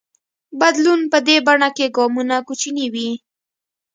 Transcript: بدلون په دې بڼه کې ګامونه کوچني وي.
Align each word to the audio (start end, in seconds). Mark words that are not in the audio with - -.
بدلون 0.59 1.01
په 1.11 1.17
دې 1.27 1.37
بڼه 1.47 1.69
کې 1.77 1.93
ګامونه 1.97 2.35
کوچني 2.47 2.85
وي. 2.93 3.11